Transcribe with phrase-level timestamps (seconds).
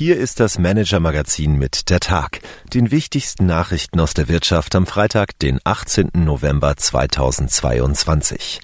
[0.00, 2.40] Hier ist das Manager-Magazin mit der Tag,
[2.72, 6.12] den wichtigsten Nachrichten aus der Wirtschaft am Freitag, den 18.
[6.14, 8.62] November 2022.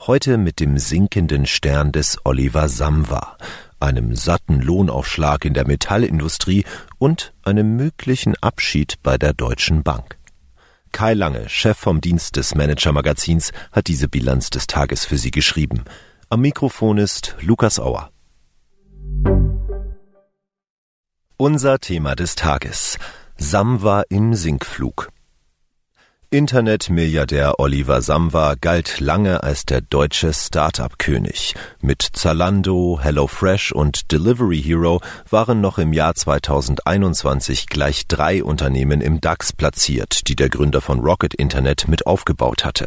[0.00, 3.36] Heute mit dem sinkenden Stern des Oliver Samwa,
[3.78, 6.64] einem satten Lohnaufschlag in der Metallindustrie
[6.98, 10.18] und einem möglichen Abschied bei der Deutschen Bank.
[10.90, 15.84] Kai Lange, Chef vom Dienst des Manager-Magazins, hat diese Bilanz des Tages für Sie geschrieben.
[16.28, 18.11] Am Mikrofon ist Lukas Auer.
[21.44, 23.00] Unser Thema des Tages.
[23.36, 25.08] Samwa im Sinkflug.
[26.30, 31.56] Internetmilliardär Oliver Samwa galt lange als der deutsche Start-up-König.
[31.80, 39.20] Mit Zalando, HelloFresh und Delivery Hero waren noch im Jahr 2021 gleich drei Unternehmen im
[39.20, 42.86] DAX platziert, die der Gründer von Rocket Internet mit aufgebaut hatte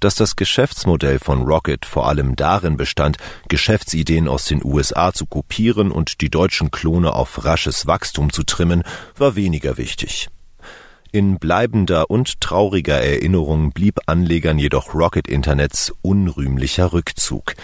[0.00, 3.16] dass das Geschäftsmodell von Rocket vor allem darin bestand,
[3.48, 8.82] Geschäftsideen aus den USA zu kopieren und die deutschen Klone auf rasches Wachstum zu trimmen,
[9.16, 10.28] war weniger wichtig.
[11.10, 17.54] In bleibender und trauriger Erinnerung blieb Anlegern jedoch Rocket Internets unrühmlicher Rückzug.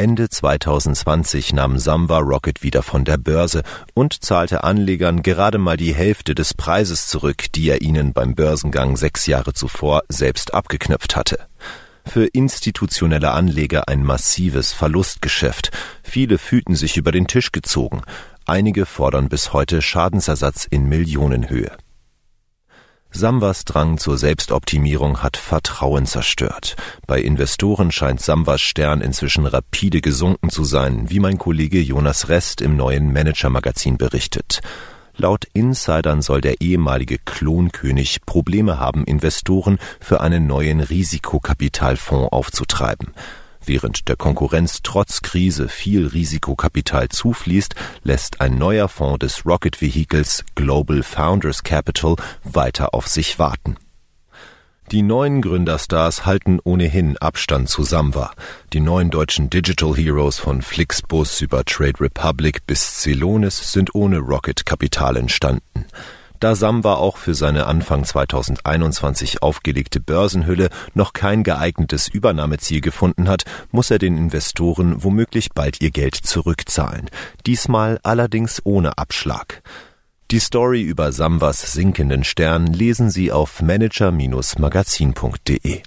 [0.00, 5.92] Ende 2020 nahm Samba Rocket wieder von der Börse und zahlte Anlegern gerade mal die
[5.92, 11.40] Hälfte des Preises zurück, die er ihnen beim Börsengang sechs Jahre zuvor selbst abgeknöpft hatte.
[12.04, 15.72] Für institutionelle Anleger ein massives Verlustgeschäft.
[16.04, 18.02] Viele fühlten sich über den Tisch gezogen.
[18.46, 21.72] Einige fordern bis heute Schadensersatz in Millionenhöhe.
[23.10, 26.76] Samwas Drang zur Selbstoptimierung hat Vertrauen zerstört.
[27.06, 32.60] Bei Investoren scheint Samwas Stern inzwischen rapide gesunken zu sein, wie mein Kollege Jonas Rest
[32.60, 34.60] im neuen Manager-Magazin berichtet.
[35.16, 43.14] Laut Insidern soll der ehemalige Klonkönig Probleme haben, Investoren für einen neuen Risikokapitalfonds aufzutreiben.
[43.68, 50.42] Während der Konkurrenz trotz Krise viel Risikokapital zufließt, lässt ein neuer Fonds des Rocket Vehicles
[50.54, 53.76] Global Founders Capital weiter auf sich warten.
[54.90, 58.30] Die neuen Gründerstars halten ohnehin Abstand zu Samwa.
[58.72, 64.64] Die neuen deutschen Digital Heroes von Flixbus über Trade Republic bis Celonis sind ohne Rocket
[64.64, 65.84] Kapital entstanden.
[66.40, 73.42] Da Samba auch für seine Anfang 2021 aufgelegte Börsenhülle noch kein geeignetes Übernahmeziel gefunden hat,
[73.72, 77.10] muss er den Investoren womöglich bald ihr Geld zurückzahlen.
[77.46, 79.62] Diesmal allerdings ohne Abschlag.
[80.30, 85.82] Die Story über Sambas sinkenden Stern lesen Sie auf manager-magazin.de.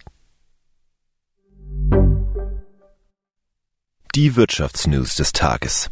[4.16, 5.92] Die Wirtschaftsnews des Tages.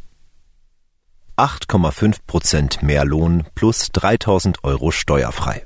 [1.40, 5.64] 8,5 Prozent mehr Lohn plus 3000 Euro steuerfrei.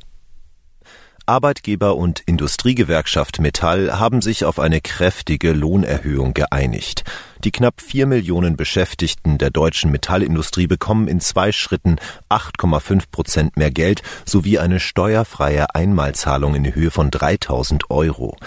[1.26, 7.06] Arbeitgeber und Industriegewerkschaft Metall haben sich auf eine kräftige Lohnerhöhung geeinigt.
[7.44, 11.96] Die knapp vier Millionen Beschäftigten der deutschen Metallindustrie bekommen in zwei Schritten
[12.30, 18.38] 8,5 Prozent mehr Geld sowie eine steuerfreie Einmalzahlung in Höhe von 3000 Euro.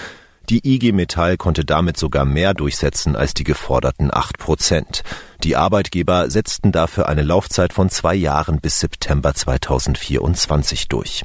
[0.48, 5.02] Die IG Metall konnte damit sogar mehr durchsetzen als die geforderten acht Prozent.
[5.42, 11.22] Die Arbeitgeber setzten dafür eine Laufzeit von zwei Jahren bis September 2024 durch.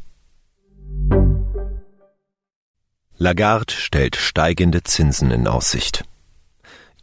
[3.18, 6.04] Lagarde stellt steigende Zinsen in Aussicht.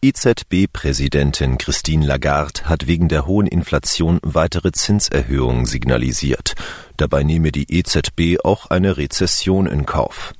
[0.02, 6.54] EZB-Präsidentin Christine Lagarde hat wegen der hohen Inflation weitere Zinserhöhungen signalisiert.
[6.96, 10.34] Dabei nehme die EZB auch eine Rezession in Kauf.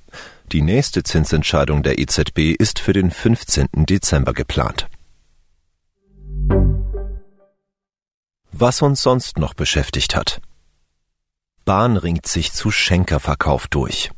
[0.52, 3.66] Die nächste Zinsentscheidung der EZB ist für den 15.
[3.86, 4.88] Dezember geplant.
[8.50, 10.40] Was uns sonst noch beschäftigt hat.
[11.66, 14.10] Bahn ringt sich zu Schenkerverkauf durch.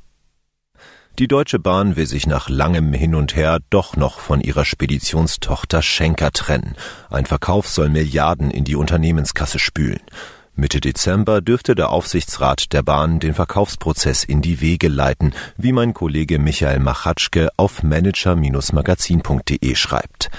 [1.19, 5.83] Die Deutsche Bahn will sich nach langem Hin und Her doch noch von ihrer Speditionstochter
[5.83, 6.77] Schenker trennen.
[7.11, 10.01] Ein Verkauf soll Milliarden in die Unternehmenskasse spülen.
[10.55, 15.95] Mitte Dezember dürfte der Aufsichtsrat der Bahn den Verkaufsprozess in die Wege leiten, wie mein
[15.95, 20.31] Kollege Michael Machatschke auf manager-magazin.de schreibt.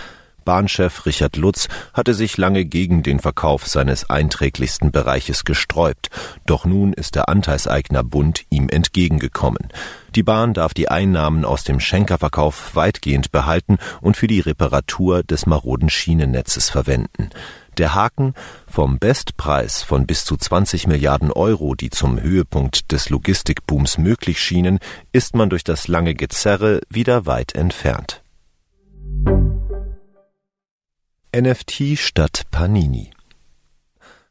[0.43, 6.09] Bahnchef Richard Lutz hatte sich lange gegen den Verkauf seines einträglichsten Bereiches gesträubt,
[6.45, 9.69] doch nun ist der Anteilseigner Bund ihm entgegengekommen.
[10.15, 15.45] Die Bahn darf die Einnahmen aus dem Schenkerverkauf weitgehend behalten und für die Reparatur des
[15.45, 17.29] maroden Schienennetzes verwenden.
[17.81, 18.35] Der Haken
[18.67, 24.77] vom Bestpreis von bis zu 20 Milliarden Euro, die zum Höhepunkt des Logistikbooms möglich schienen,
[25.13, 28.21] ist man durch das lange Gezerre wieder weit entfernt.
[31.35, 33.09] NFT statt Panini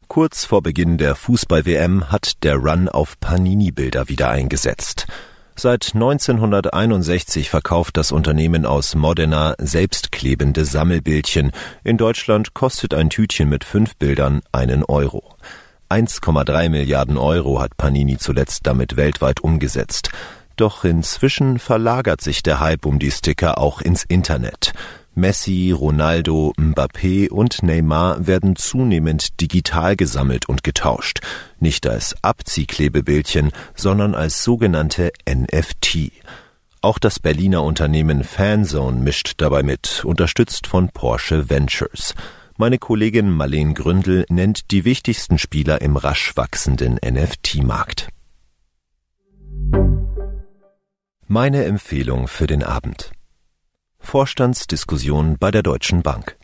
[0.06, 5.08] Kurz vor Beginn der Fußball-WM hat der Run auf Panini-Bilder wieder eingesetzt.
[5.62, 11.52] Seit 1961 verkauft das Unternehmen aus Modena selbstklebende Sammelbildchen.
[11.84, 15.22] In Deutschland kostet ein Tütchen mit fünf Bildern einen Euro.
[15.90, 20.08] 1,3 Milliarden Euro hat Panini zuletzt damit weltweit umgesetzt.
[20.56, 24.72] Doch inzwischen verlagert sich der Hype um die Sticker auch ins Internet.
[25.20, 31.20] Messi, Ronaldo, Mbappé und Neymar werden zunehmend digital gesammelt und getauscht.
[31.58, 36.10] Nicht als Abziehklebebildchen, sondern als sogenannte NFT.
[36.80, 42.14] Auch das Berliner Unternehmen Fanzone mischt dabei mit, unterstützt von Porsche Ventures.
[42.56, 48.08] Meine Kollegin Marlene Gründel nennt die wichtigsten Spieler im rasch wachsenden NFT-Markt.
[51.26, 53.12] Meine Empfehlung für den Abend.
[54.10, 56.36] Vorstandsdiskussion bei der Deutschen Bank.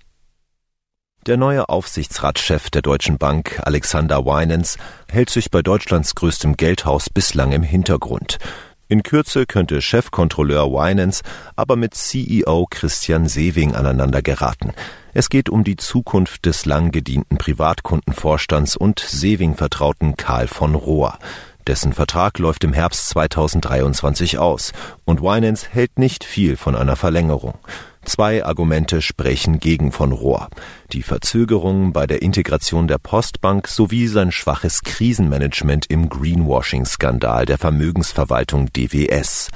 [1.26, 4.78] Der neue Aufsichtsratschef der Deutschen Bank, Alexander Winans,
[5.10, 8.38] hält sich bei Deutschlands größtem Geldhaus bislang im Hintergrund.
[8.86, 11.22] In Kürze könnte Chefkontrolleur Winans
[11.56, 14.72] aber mit CEO Christian Sewing aneinander geraten.
[15.12, 21.18] Es geht um die Zukunft des lang gedienten Privatkundenvorstands und Sewing-Vertrauten Karl von Rohr.
[21.66, 24.72] Dessen Vertrag läuft im Herbst 2023 aus
[25.04, 27.58] und Winans hält nicht viel von einer Verlängerung.
[28.04, 30.48] Zwei Argumente sprechen gegen von Rohr.
[30.92, 38.72] Die Verzögerung bei der Integration der Postbank sowie sein schwaches Krisenmanagement im Greenwashing-Skandal der Vermögensverwaltung
[38.72, 39.48] DWS.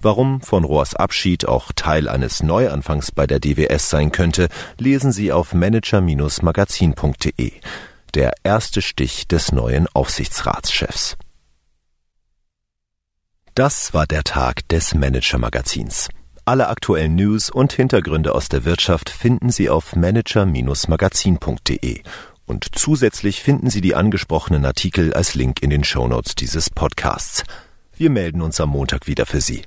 [0.00, 4.46] Warum von Rohrs Abschied auch Teil eines Neuanfangs bei der DWS sein könnte,
[4.78, 7.52] lesen Sie auf manager-magazin.de.
[8.14, 11.16] Der erste Stich des neuen Aufsichtsratschefs.
[13.56, 16.10] Das war der Tag des Manager-Magazins.
[16.44, 22.02] Alle aktuellen News und Hintergründe aus der Wirtschaft finden Sie auf manager-magazin.de.
[22.44, 27.44] Und zusätzlich finden Sie die angesprochenen Artikel als Link in den Shownotes dieses Podcasts.
[27.96, 29.62] Wir melden uns am Montag wieder für Sie.